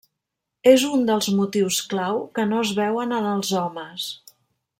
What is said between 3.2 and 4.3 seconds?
els homes.